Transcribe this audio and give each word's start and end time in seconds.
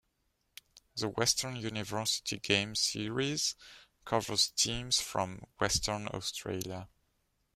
The 0.95 1.09
Western 1.09 1.57
University 1.57 2.39
Games 2.39 2.79
Series 2.79 3.53
covers 4.03 4.49
teams 4.49 4.99
from 4.99 5.43
Western 5.59 6.07
Australia. 6.07 6.89